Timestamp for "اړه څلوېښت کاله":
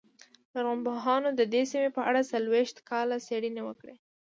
2.09-3.15